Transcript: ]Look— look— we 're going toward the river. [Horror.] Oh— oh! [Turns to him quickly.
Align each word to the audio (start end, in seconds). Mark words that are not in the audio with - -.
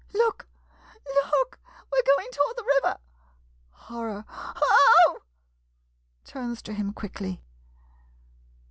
]Look— 0.15 0.47
look— 1.13 1.59
we 1.93 1.99
're 1.99 2.15
going 2.17 2.31
toward 2.31 2.57
the 2.57 2.71
river. 2.83 2.97
[Horror.] 3.69 4.25
Oh— 4.27 4.53
oh! 5.07 5.21
[Turns 6.25 6.63
to 6.63 6.73
him 6.73 6.91
quickly. 6.91 7.43